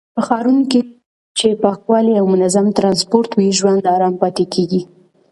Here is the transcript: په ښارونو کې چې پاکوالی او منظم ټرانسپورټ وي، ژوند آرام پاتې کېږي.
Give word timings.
په 0.15 0.21
ښارونو 0.27 0.63
کې 0.71 0.81
چې 1.37 1.47
پاکوالی 1.63 2.13
او 2.19 2.25
منظم 2.33 2.65
ټرانسپورټ 2.77 3.29
وي، 3.37 3.47
ژوند 3.59 3.81
آرام 3.95 4.13
پاتې 4.21 4.45
کېږي. 4.53 4.81